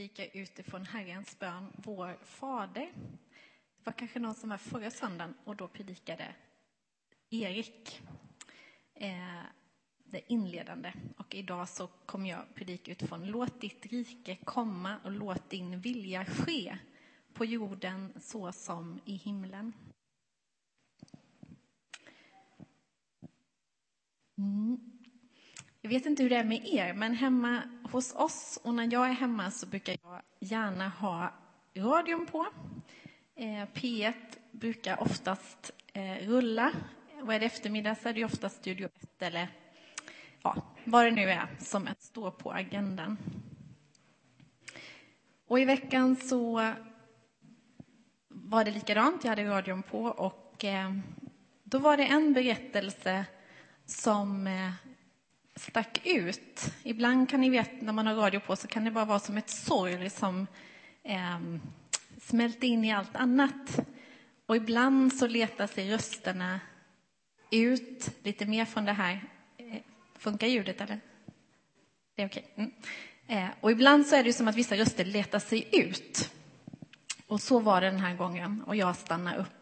[0.00, 2.92] predika utifrån Herrens bön, Vår Fader.
[3.76, 6.34] Det var kanske någon som var förra söndagen och då predikade
[7.30, 8.02] Erik
[8.94, 9.42] eh,
[10.04, 10.92] det inledande.
[11.16, 16.24] Och idag så kommer jag predika utifrån Låt ditt rike komma och låt din vilja
[16.24, 16.78] ske
[17.32, 19.72] på jorden så som i himlen.
[24.38, 24.89] Mm.
[25.90, 29.08] Jag vet inte hur det är med er, men hemma hos oss och när jag
[29.08, 31.32] är hemma så brukar jag gärna ha
[31.76, 32.46] radion på.
[33.34, 34.14] Eh, P1
[34.52, 36.72] brukar oftast eh, rulla.
[37.22, 39.48] Och är det eftermiddag så är det oftast Studio 1 eller
[40.42, 43.16] ja, vad det nu är som står på agendan.
[45.46, 46.72] Och i veckan så
[48.28, 49.24] var det likadant.
[49.24, 50.94] Jag hade radion på och eh,
[51.64, 53.24] då var det en berättelse
[53.86, 54.72] som eh,
[55.56, 56.72] stack ut.
[56.82, 59.36] Ibland kan ni veta, när man har radio på, så kan det bara vara som
[59.36, 60.46] ett sorg liksom,
[61.02, 61.60] som eh,
[62.22, 63.80] smälter in i allt annat.
[64.46, 66.60] Och ibland så letar sig rösterna
[67.50, 69.24] ut lite mer från det här.
[69.56, 69.80] Eh,
[70.18, 71.00] funkar ljudet, eller?
[72.14, 72.52] Det är okej.
[72.52, 72.64] Okay.
[72.64, 72.72] Mm.
[73.26, 76.30] Eh, och ibland så är det som att vissa röster letar sig ut.
[77.26, 79.59] Och så var det den här gången, och jag stannar upp.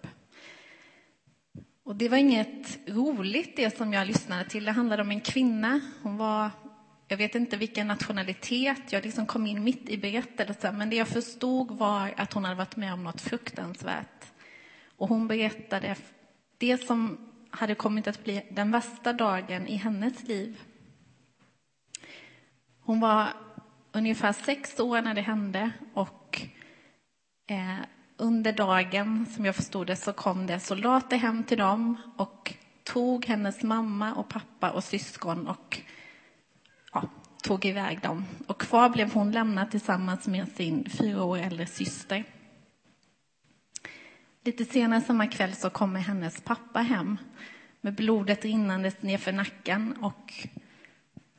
[1.89, 4.65] Och det var inget roligt det som jag lyssnade till.
[4.65, 5.81] Det handlade om en kvinna.
[6.03, 6.51] Hon var,
[7.07, 10.79] jag vet inte vilken nationalitet, jag liksom kom in mitt i berättelsen.
[10.79, 14.25] Men det jag förstod var att hon hade varit med om något fruktansvärt.
[14.97, 15.97] Och hon berättade
[16.59, 20.61] det som hade kommit att bli den värsta dagen i hennes liv.
[22.81, 23.29] Hon var
[23.93, 26.41] ungefär sex år när det hände och
[27.47, 27.79] eh,
[28.19, 33.27] under dagen, som jag förstod det, så kom det soldater hem till dem och tog
[33.27, 35.81] hennes mamma och pappa och syskon och
[36.93, 37.09] ja,
[37.43, 38.25] tog iväg dem.
[38.47, 42.25] Och kvar blev hon lämnad tillsammans med sin fyra år äldre syster.
[44.45, 47.19] Lite senare samma kväll så kommer hennes pappa hem
[47.81, 50.33] med blodet rinnandes nerför nacken och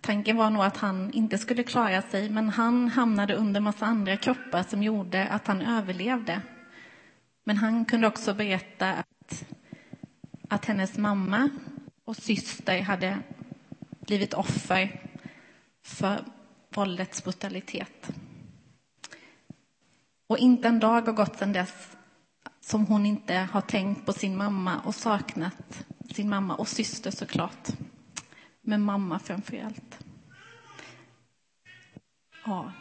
[0.02, 4.18] tanken var nog att han inte skulle klara sig men han hamnade under massa andra
[4.18, 6.42] kroppar som gjorde att han överlevde.
[7.50, 9.46] Men han kunde också berätta att,
[10.50, 11.50] att hennes mamma
[12.06, 13.20] och syster hade
[14.00, 15.02] blivit offer
[15.84, 16.24] för
[16.70, 18.12] våldets brutalitet.
[20.28, 21.98] Och inte en dag har gått sedan dess
[22.62, 27.68] som hon inte har tänkt på sin mamma och saknat sin mamma och syster såklart.
[28.62, 30.00] Men mamma framför allt.
[32.46, 32.72] Ja.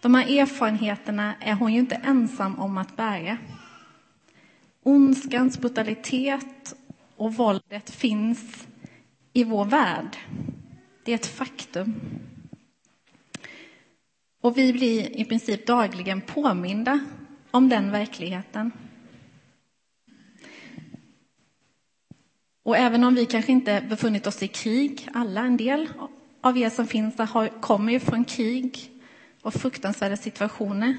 [0.00, 3.38] De här erfarenheterna är hon ju inte ensam om att bära.
[4.86, 6.76] Ondskans brutalitet
[7.16, 8.66] och våldet finns
[9.32, 10.16] i vår värld.
[11.04, 11.94] Det är ett faktum.
[14.40, 17.00] Och vi blir i princip dagligen påminda
[17.50, 18.72] om den verkligheten.
[22.62, 25.88] Och även om vi kanske inte befunnit oss i krig, alla, en del
[26.40, 28.90] av er som finns där har, kommer ju från krig
[29.42, 30.96] och fruktansvärda situationer.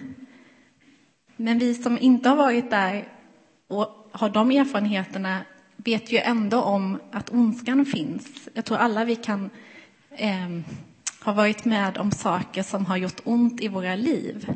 [1.36, 3.17] Men vi som inte har varit där
[3.68, 5.42] och har de erfarenheterna
[5.76, 8.50] vet ju ändå om att ondskan finns.
[8.54, 9.50] Jag tror alla vi kan
[10.10, 10.50] eh,
[11.24, 14.54] ha varit med om saker som har gjort ont i våra liv.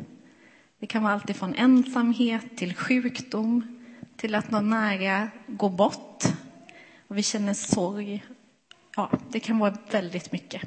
[0.78, 3.78] Det kan vara allt från ensamhet till sjukdom,
[4.16, 6.24] till att någon nära går bort
[7.08, 8.24] och vi känner sorg.
[8.96, 10.62] Ja, det kan vara väldigt mycket.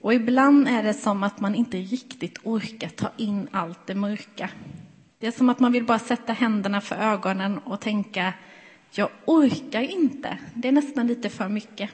[0.00, 4.50] Och ibland är det som att man inte riktigt orkar ta in allt det mörka.
[5.18, 8.32] Det är som att man vill bara sätta händerna för ögonen och tänka,
[8.90, 10.38] jag orkar inte.
[10.54, 11.90] Det är nästan lite för mycket.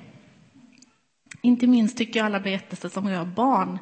[1.43, 3.79] Inte minst tycker jag alla berättelser som rör barn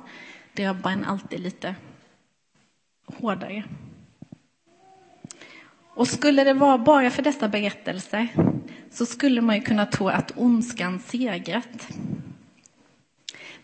[0.53, 1.75] drabbar en alltid lite
[3.07, 3.65] hårdare.
[5.95, 8.29] Och skulle det vara bara för dessa berättelser
[8.91, 11.89] så skulle man ju kunna tro att ondskan segrat.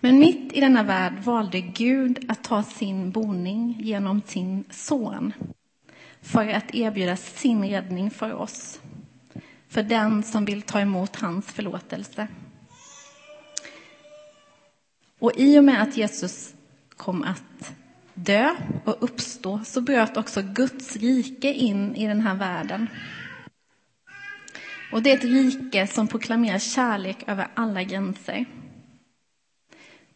[0.00, 5.32] Men mitt i denna värld valde Gud att ta sin boning genom sin son
[6.22, 8.80] för att erbjuda sin räddning för oss,
[9.68, 12.28] för den som vill ta emot hans förlåtelse.
[15.18, 16.54] Och i och med att Jesus
[16.96, 17.72] kom att
[18.14, 18.54] dö
[18.84, 22.86] och uppstå så bröt också Guds rike in i den här världen.
[24.92, 28.44] Och det är ett rike som proklamerar kärlek över alla gränser.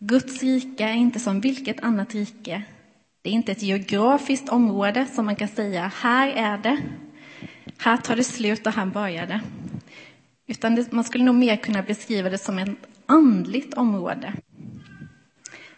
[0.04, 2.62] Guds rike är inte som vilket annat rike.
[3.22, 6.82] Det är inte ett geografiskt område som man kan säga, här är det,
[7.78, 9.40] här tar det slut och här börjar det.
[10.46, 12.68] Utan det, man skulle nog mer kunna beskriva det som ett
[13.06, 14.34] andligt område.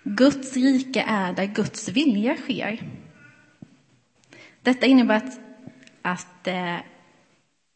[0.03, 2.83] Guds rike är där Guds vilja sker.
[4.63, 5.41] Detta innebär att,
[6.03, 6.77] att eh,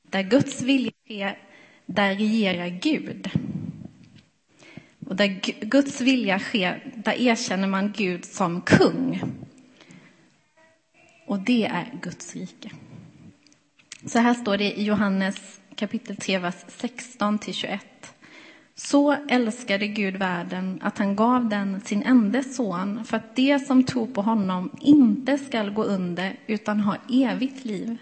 [0.03, 1.39] där Guds vilja sker,
[1.87, 3.31] där regerar Gud.
[5.09, 9.23] Och där Guds vilja sker, där erkänner man Gud som kung.
[11.27, 12.71] Och det är Guds rike.
[14.07, 17.81] Så här står det i Johannes kapitel 3, vers 16 till 21.
[18.75, 23.85] Så älskade Gud världen att han gav den sin enda son för att de som
[23.85, 27.97] tror på honom inte skall gå under utan ha evigt liv.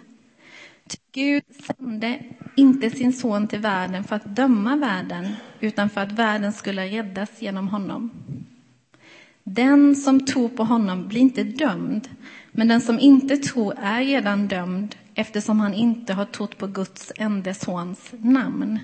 [1.17, 2.19] Gud sände
[2.57, 5.27] inte sin son till världen för att döma världen
[5.61, 8.11] utan för att världen skulle räddas genom honom.
[9.45, 12.09] Den som tror på honom blir inte dömd,
[12.53, 17.13] men den som inte tror är redan dömd eftersom han inte har trott på Guds
[17.17, 18.79] enda sons namn.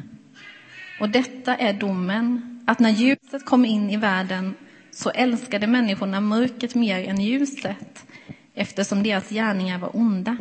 [1.01, 4.55] Och detta är domen, att när ljuset kom in i världen
[4.91, 8.07] så älskade människorna mörkret mer än ljuset
[8.55, 10.37] eftersom deras gärningar var onda.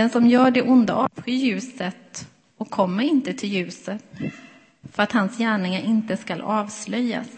[0.00, 4.04] Den som gör det onda avskyr ljuset och kommer inte till ljuset
[4.92, 7.28] för att hans gärningar inte skall avslöjas.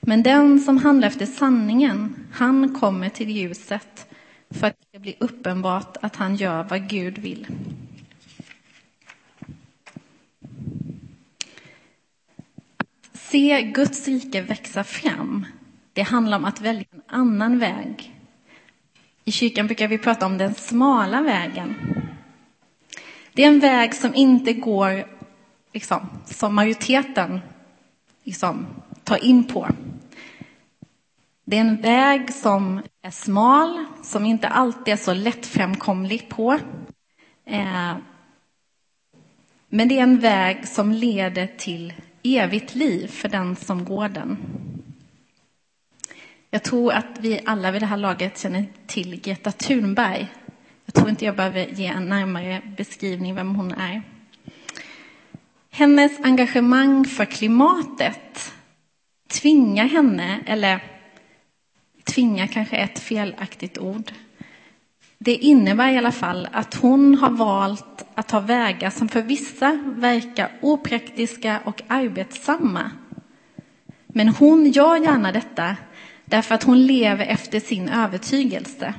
[0.00, 4.06] Men den som handlar efter sanningen, han kommer till ljuset
[4.50, 7.46] för att det ska bli uppenbart att han gör vad Gud vill.
[12.76, 15.46] Att se Guds rike växa fram,
[15.92, 18.13] det handlar om att välja en annan väg.
[19.24, 21.74] I kyrkan brukar vi prata om den smala vägen.
[23.32, 25.06] Det är en väg som inte går
[25.72, 27.40] liksom, som majoriteten
[28.24, 28.66] liksom,
[29.04, 29.68] tar in på.
[31.44, 36.58] Det är en väg som är smal, som inte alltid är så lättframkomlig på.
[37.46, 37.96] Eh,
[39.68, 41.92] men det är en väg som leder till
[42.22, 44.36] evigt liv för den som går den.
[46.54, 50.28] Jag tror att vi alla vid det här laget känner till Greta Thunberg.
[50.84, 54.02] Jag tror inte jag behöver ge en närmare beskrivning vem hon är.
[55.70, 58.52] Hennes engagemang för klimatet
[59.28, 60.80] tvingar henne, eller
[62.04, 64.12] tvinga kanske är ett felaktigt ord.
[65.18, 69.78] Det innebär i alla fall att hon har valt att ta vägar som för vissa
[69.84, 72.90] verkar opraktiska och arbetsamma.
[74.06, 75.76] Men hon gör gärna detta
[76.24, 78.94] därför att hon lever efter sin övertygelse.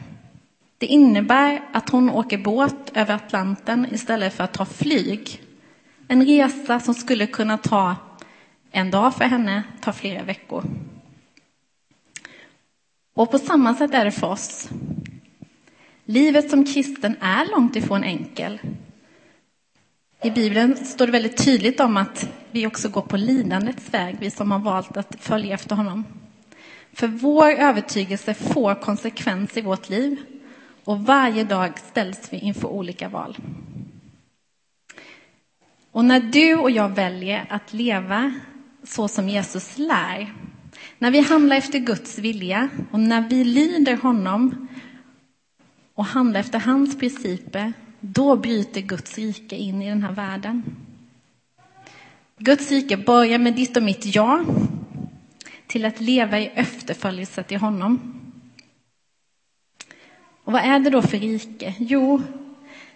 [0.78, 5.42] Det innebär att hon åker båt över Atlanten istället för att ta flyg.
[6.08, 7.96] En resa som skulle kunna ta
[8.72, 10.64] en dag för henne, ta flera veckor.
[13.16, 14.70] Och på samma sätt är det för oss.
[16.06, 18.60] Livet som kristen är långt ifrån enkel.
[20.24, 24.32] I Bibeln står det väldigt tydligt om att vi också går på lidandets väg, vi
[24.32, 26.04] som har valt att följa efter honom.
[26.96, 30.18] För vår övertygelse får konsekvens i vårt liv
[30.84, 33.38] och varje dag ställs vi inför olika val.
[35.92, 38.34] Och när du och jag väljer att leva
[38.84, 40.34] så som Jesus lär,
[40.98, 44.68] när vi handlar efter Guds vilja och när vi lyder honom
[45.94, 50.64] och handlar efter hans principer, då bryter Guds rike in i den här världen.
[52.38, 54.46] Guds rike börjar med ditt och mitt ja
[55.76, 58.22] till att leva i efterföljelse till honom.
[60.44, 61.76] Och vad är det då för rike?
[61.80, 62.22] Jo,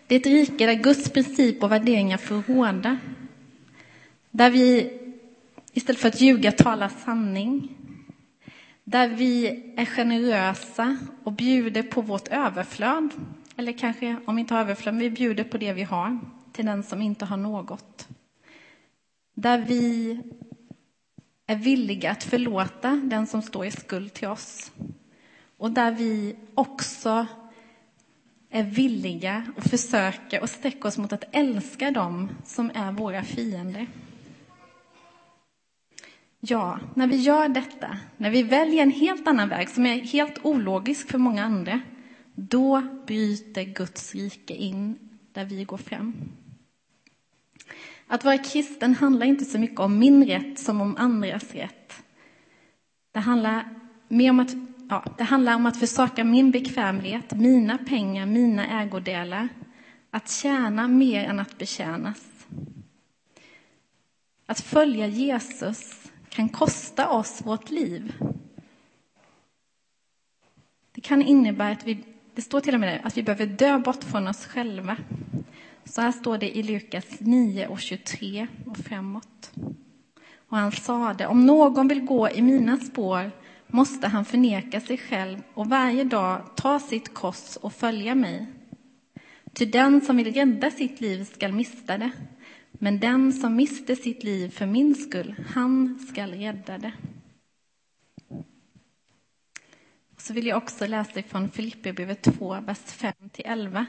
[0.08, 2.98] det är ett rike där Guds princip och värderingar får råda.
[4.32, 5.00] Där vi
[5.74, 7.70] istället för att ljuga talar sanning.
[8.84, 13.10] Där vi är generösa och bjuder på vårt överflöd.
[13.56, 16.20] Eller kanske, om vi inte har överflöd, vi bjuder på det vi har
[16.52, 18.08] till den som inte har något.
[19.36, 20.20] Där vi
[21.50, 24.72] är villiga att förlåta den som står i skuld till oss.
[25.58, 27.28] Och där vi också
[28.50, 33.88] är villiga att försöka och sträcka oss mot att älska dem som är våra fiender.
[36.40, 40.46] Ja, när vi gör detta, när vi väljer en helt annan väg som är helt
[40.46, 41.82] ologisk för många andra,
[42.36, 44.98] då bryter Guds rike in
[45.34, 46.14] där vi går fram.
[48.12, 52.04] Att vara kristen handlar inte så mycket om min rätt som om andras rätt.
[53.12, 53.70] Det handlar
[54.08, 54.54] mer om att,
[54.90, 59.50] ja, det handlar om att försaka min bekvämlighet, mina pengar, mina ägodelar.
[60.12, 62.26] Att tjäna mer än att betjänas.
[64.46, 68.14] Att följa Jesus kan kosta oss vårt liv.
[70.92, 72.04] Det kan innebära att vi,
[72.36, 74.98] det står till och med att vi behöver dö bort från oss själva.
[75.90, 79.52] Så här står det i Lukas 9 och 23 och framåt.
[80.50, 83.32] Och han sade, om någon vill gå i mina spår
[83.68, 88.48] måste han förneka sig själv och varje dag ta sitt kors och följa mig.
[89.54, 92.12] Ty den som vill rädda sitt liv skall mista det,
[92.72, 96.94] men den som mister sitt liv för min skull, han skall rädda det.
[100.30, 103.86] Så vill jag också läsa från Filipperbrevet 2, vers 5-11.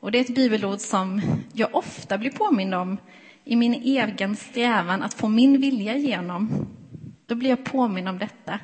[0.00, 1.22] Och det är ett bibelord som
[1.52, 2.96] jag ofta blir påmind om
[3.44, 6.66] i min egen strävan att få min vilja igenom.
[7.26, 8.60] Då blir jag påmind om detta.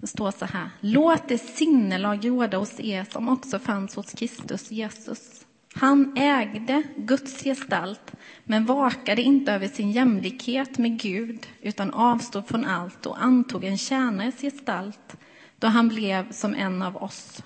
[0.00, 0.70] Det står så här.
[0.80, 5.46] Låt det sinnelag råda hos er som också fanns hos Kristus Jesus.
[5.74, 8.12] Han ägde Guds gestalt,
[8.44, 13.78] men vakade inte över sin jämlikhet med Gud, utan avstod från allt och antog en
[13.78, 15.16] tjänares gestalt,
[15.58, 17.42] då han blev som en av oss.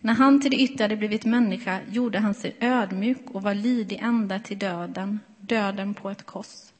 [0.00, 3.98] När han till det yttre hade blivit människa gjorde han sig ödmjuk och var lydig
[4.02, 6.72] ända till döden, döden på ett kors.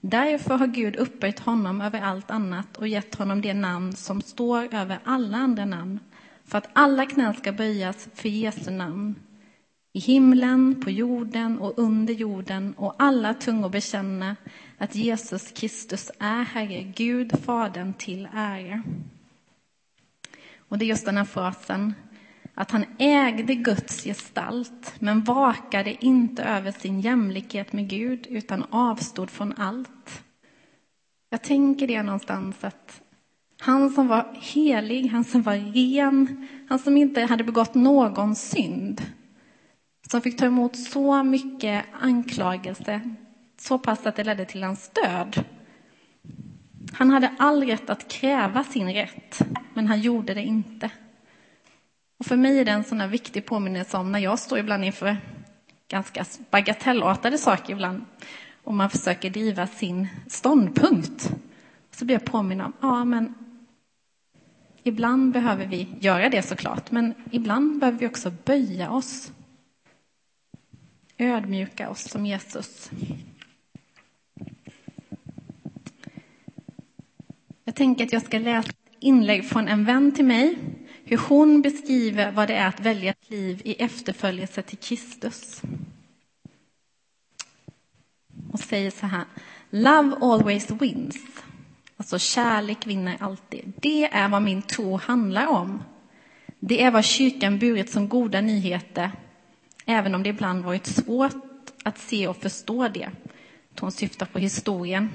[0.00, 4.74] Därför har Gud upphöjt honom över allt annat och gett honom det namn som står
[4.74, 6.00] över alla andra namn,
[6.44, 9.14] för att alla knän ska böjas för Jesu namn.
[9.92, 14.36] I himlen, på jorden och under jorden och alla tungor bekänna
[14.78, 18.82] att Jesus Kristus är Herre, Gud, Fadern till ära.
[20.68, 21.94] Och det är just den här frasen,
[22.54, 29.30] att han ägde Guds gestalt, men vakade inte över sin jämlikhet med Gud, utan avstod
[29.30, 30.22] från allt.
[31.30, 33.02] Jag tänker det någonstans att
[33.60, 39.02] han som var helig, han som var ren, han som inte hade begått någon synd,
[40.10, 43.00] som fick ta emot så mycket anklagelse,
[43.60, 45.44] så pass att det ledde till hans död.
[46.92, 49.42] Han hade all rätt att kräva sin rätt,
[49.74, 50.90] men han gjorde det inte.
[52.18, 54.84] Och för mig är det en sån här viktig påminnelse om när jag står ibland
[54.84, 55.16] inför
[55.88, 58.04] ganska bagatellartade saker ibland
[58.64, 61.32] och man försöker driva sin ståndpunkt.
[61.90, 63.34] Så blir jag påminn om, ja men
[64.82, 69.32] ibland behöver vi göra det såklart, men ibland behöver vi också böja oss.
[71.18, 72.90] Ödmjuka oss som Jesus.
[77.68, 80.58] Jag tänker att jag ska läsa ett inlägg från en vän till mig
[81.04, 85.62] hur hon beskriver vad det är att välja ett liv i efterföljelse till Kristus.
[88.50, 89.24] Hon säger så här,
[89.70, 91.16] Love always wins.
[91.96, 93.72] Alltså kärlek vinner alltid.
[93.80, 95.82] Det är vad min tro handlar om.
[96.60, 99.10] Det är vad kyrkan burit som goda nyheter,
[99.86, 103.10] även om det ibland varit svårt att se och förstå det.
[103.80, 105.10] Hon syftar på historien.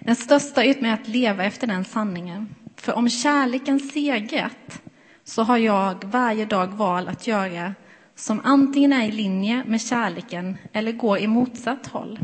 [0.00, 2.54] Den största utmaningen är att leva efter den sanningen.
[2.76, 4.82] För om kärleken segrat
[5.24, 7.74] så har jag varje dag val att göra
[8.14, 12.18] som antingen är i linje med kärleken eller går i motsatt håll.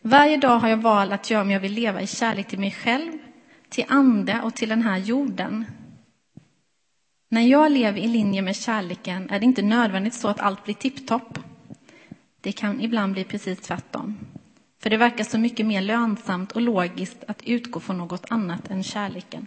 [0.00, 2.70] Varje dag har jag val att göra om jag vill leva i kärlek till mig
[2.70, 3.12] själv,
[3.68, 5.64] till andra och till den här jorden.
[7.28, 10.74] När jag lever i linje med kärleken är det inte nödvändigt så att allt blir
[10.74, 11.38] tipptopp.
[12.44, 14.18] Det kan ibland bli precis tvärtom.
[14.82, 18.82] För det verkar så mycket mer lönsamt och logiskt att utgå från något annat än
[18.82, 19.46] kärleken.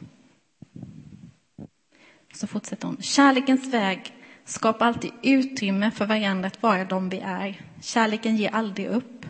[2.33, 2.97] Så fortsätter hon.
[3.01, 4.13] Kärlekens väg
[4.45, 7.61] skapar alltid utrymme för varandra att vara de vi är.
[7.81, 9.25] Kärleken ger aldrig upp.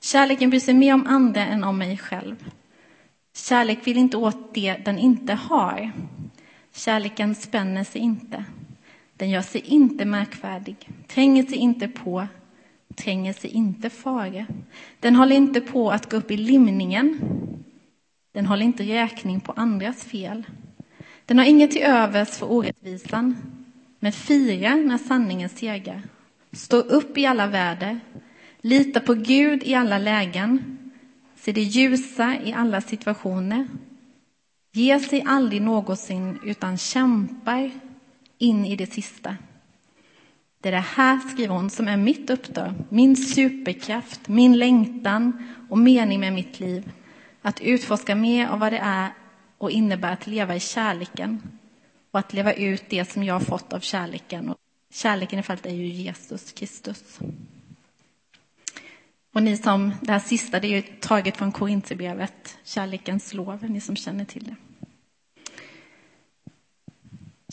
[0.00, 2.50] Kärleken bryr sig mer om andra än om mig själv.
[3.36, 5.92] Kärlek vill inte åt det den inte har.
[6.72, 8.44] Kärleken spänner sig inte.
[9.16, 12.26] Den gör sig inte märkvärdig, tränger sig inte på,
[12.96, 14.46] tränger sig inte före.
[15.00, 17.18] Den håller inte på att gå upp i limningen.
[18.32, 20.44] Den håller inte räkning på andras fel.
[21.26, 23.36] Den har inget till övers för orättvisan,
[24.00, 26.02] men firar när sanningen segrar,
[26.52, 28.00] Står upp i alla väder,
[28.60, 30.78] litar på Gud i alla lägen,
[31.34, 33.68] ser det ljusa i alla situationer,
[34.72, 37.70] ger sig aldrig någonsin utan kämpar
[38.38, 39.36] in i det sista.
[40.64, 45.78] Det är det här, skriver hon, som är mitt uppdrag, min superkraft, min längtan och
[45.78, 46.92] mening med mitt liv.
[47.42, 49.08] Att utforska mer av vad det är
[49.58, 51.42] och innebär att leva i kärleken
[52.10, 54.48] och att leva ut det som jag har fått av kärleken.
[54.48, 54.56] Och
[54.92, 57.18] kärleken i fallet är ju Jesus Kristus.
[59.34, 63.80] Och ni som, det här sista, det är ju taget från Korintierbrevet, kärlekens lov, ni
[63.80, 64.56] som känner till det.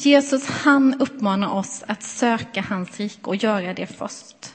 [0.05, 4.53] Jesus, han uppmanar oss att söka hans rike och göra det först.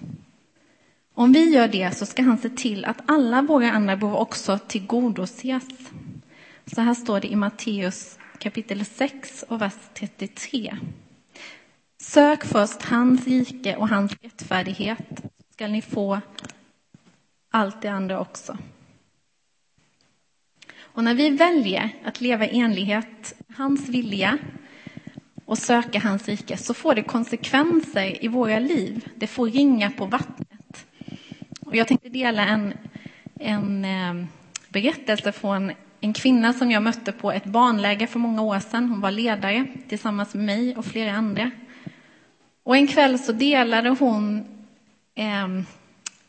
[1.14, 4.58] Om vi gör det så ska han se till att alla våra andra behov också
[4.58, 5.68] tillgodoses.
[6.66, 10.76] Så här står det i Matteus kapitel 6 och vers 33.
[12.00, 16.20] Sök först hans rike och hans rättfärdighet, så skall ni få
[17.50, 18.58] allt det andra också.
[20.78, 24.38] Och när vi väljer att leva i enlighet med hans vilja
[25.46, 29.08] och söka hans rike så får det konsekvenser i våra liv.
[29.16, 30.86] Det får ringa på vattnet.
[31.60, 32.74] Och jag tänkte dela en,
[33.40, 34.26] en eh,
[34.68, 38.88] berättelse från en kvinna som jag mötte på ett barnläger för många år sedan.
[38.88, 41.50] Hon var ledare tillsammans med mig och flera andra.
[42.62, 44.44] Och en kväll så delade hon
[45.14, 45.48] eh,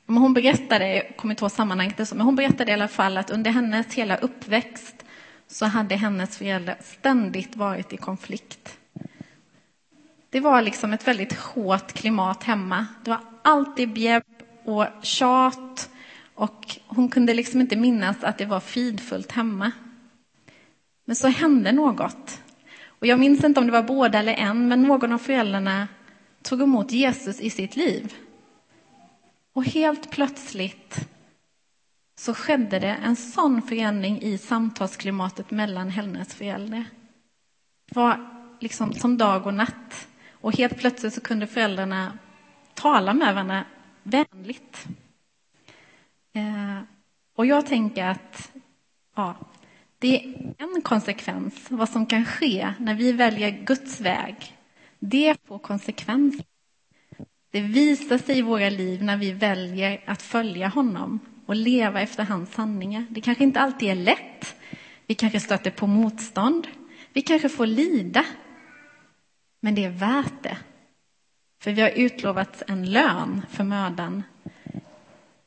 [0.07, 3.51] hon berättade, jag kommer inte ihåg sammanhanget, men hon berättade i alla fall att under
[3.51, 5.05] hennes hela uppväxt
[5.47, 8.77] så hade hennes föräldrar ständigt varit i konflikt.
[10.29, 12.87] Det var liksom ett väldigt hårt klimat hemma.
[13.03, 14.23] Det var alltid bjäbb
[14.63, 15.89] och tjat
[16.35, 19.71] och hon kunde liksom inte minnas att det var fridfullt hemma.
[21.05, 22.41] Men så hände något.
[22.85, 25.87] Och jag minns inte om det var båda eller en, men någon av föräldrarna
[26.41, 28.13] tog emot Jesus i sitt liv.
[29.53, 31.07] Och helt plötsligt
[32.19, 36.85] så skedde det en sån förändring i samtalsklimatet mellan hennes föräldrar.
[37.89, 38.29] Det var
[38.59, 40.07] liksom som dag och natt.
[40.41, 42.17] Och helt plötsligt så kunde föräldrarna
[42.73, 43.65] tala med varandra
[44.03, 44.87] vänligt.
[46.33, 46.79] Eh,
[47.35, 48.51] och jag tänker att
[49.15, 49.35] ja,
[49.99, 54.35] det är en konsekvens, vad som kan ske när vi väljer Guds väg.
[54.99, 56.45] Det får konsekvenser.
[57.51, 62.23] Det visar sig i våra liv när vi väljer att följa honom och leva efter
[62.23, 63.05] hans sanningar.
[63.09, 64.55] Det kanske inte alltid är lätt.
[65.07, 66.67] Vi kanske stöter på motstånd.
[67.13, 68.25] Vi kanske får lida.
[69.59, 70.57] Men det är värt det.
[71.59, 74.23] För vi har utlovat en lön för mödan.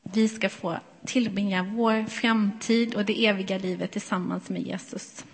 [0.01, 5.25] Vi ska få tillbringa vår framtid och det eviga livet tillsammans med Jesus.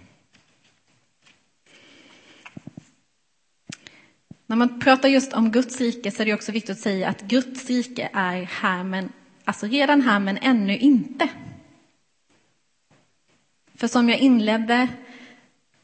[4.45, 7.21] När man pratar just om Guds rike så är det också viktigt att säga att
[7.21, 9.11] Guds rike är här, men,
[9.43, 11.29] alltså redan här men ännu inte.
[13.75, 14.87] För som jag inledde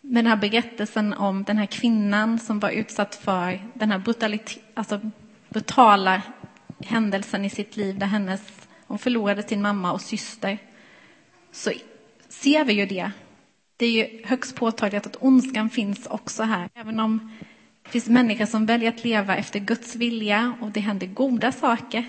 [0.05, 4.01] med den här berättelsen om den här kvinnan som var utsatt för den här
[4.73, 5.01] alltså
[5.49, 6.21] brutala
[6.79, 10.57] händelsen i sitt liv där hennes, hon förlorade sin mamma och syster.
[11.51, 11.71] Så
[12.29, 13.11] ser vi ju det.
[13.77, 16.69] Det är ju högst påtagligt att ondskan finns också här.
[16.73, 17.31] Även om
[17.83, 22.05] det finns människor som väljer att leva efter Guds vilja och det händer goda saker,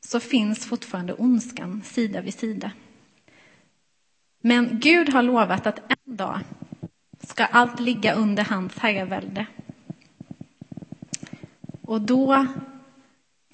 [0.00, 2.70] så finns fortfarande ondskan sida vid sida.
[4.40, 6.40] Men Gud har lovat att en dag
[7.26, 9.46] ska allt ligga under hans herravälde.
[11.82, 12.46] Och då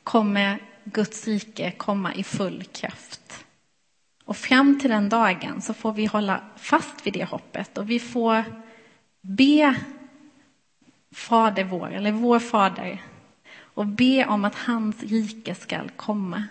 [0.02, 3.44] kommer Guds rike komma i full kraft.
[4.24, 7.98] Och fram till den dagen så får vi hålla fast vid det hoppet och vi
[7.98, 8.44] får
[9.20, 9.76] be
[11.14, 13.02] Fader vår, eller vår Fader,
[13.54, 16.44] och be om att hans rike skall komma.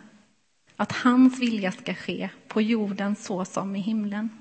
[0.76, 4.41] Att hans vilja ska ske på jorden så som i himlen.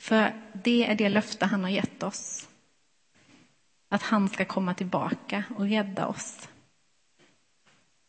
[0.00, 2.48] För det är det löfte han har gett oss.
[3.88, 6.48] Att han ska komma tillbaka och rädda oss.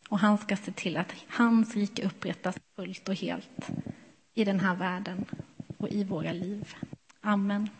[0.08, 3.70] Och han ska se till att hans rike upprättas fullt och helt
[4.34, 5.24] i den här världen
[5.76, 6.74] och i våra liv.
[7.20, 7.70] Amen.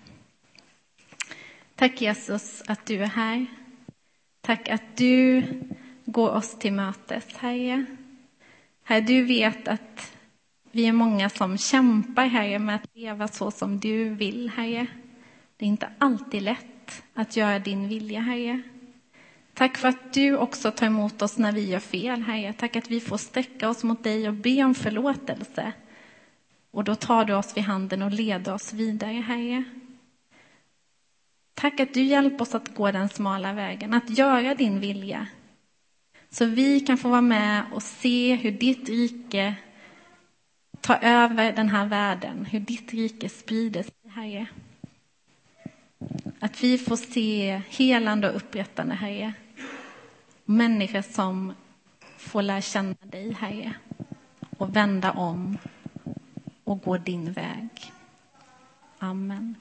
[1.75, 3.47] Tack Jesus att du är här.
[4.41, 5.45] Tack att du
[6.05, 7.87] går oss till mötes, Herre.
[8.83, 10.13] Herre, du vet att
[10.73, 14.87] vi är många som kämpar, Herre, med att leva så som du vill, Herre.
[15.57, 18.63] Det är inte alltid lätt att göra din vilja, Herre.
[19.55, 22.53] Tack för att du också tar emot oss när vi gör fel, Herre.
[22.53, 25.73] Tack att vi får sträcka oss mot dig och be om förlåtelse.
[26.71, 29.65] Och då tar du oss vid handen och leder oss vidare, Herre.
[31.55, 35.27] Tack att du hjälper oss att gå den smala vägen, att göra din vilja.
[36.31, 39.55] Så vi kan få vara med och se hur ditt rike
[40.83, 44.47] Ta över den här världen, hur ditt rike sprider sig, Herre.
[46.41, 49.33] Att vi får se helande och upprättande, Herre.
[50.45, 51.53] Människor som
[52.19, 53.75] får lära känna dig, Herre,
[54.59, 55.59] och vända om
[56.65, 57.93] och gå din väg.
[58.99, 59.55] Amen.